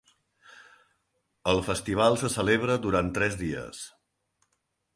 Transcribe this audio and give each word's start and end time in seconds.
El 1.53 1.61
festival 1.67 2.17
se 2.21 2.31
celebra 2.37 2.79
durant 2.89 3.13
tres 3.19 3.39
dies. 3.43 3.85